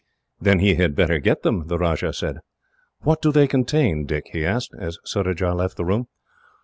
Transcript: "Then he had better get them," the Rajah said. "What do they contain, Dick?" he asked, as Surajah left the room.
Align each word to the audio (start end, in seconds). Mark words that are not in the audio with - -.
"Then 0.39 0.57
he 0.61 0.73
had 0.73 0.95
better 0.95 1.19
get 1.19 1.43
them," 1.43 1.67
the 1.67 1.77
Rajah 1.77 2.13
said. 2.13 2.37
"What 3.01 3.21
do 3.21 3.31
they 3.31 3.45
contain, 3.45 4.07
Dick?" 4.07 4.29
he 4.33 4.43
asked, 4.43 4.71
as 4.79 4.97
Surajah 5.05 5.53
left 5.53 5.77
the 5.77 5.85
room. 5.85 6.07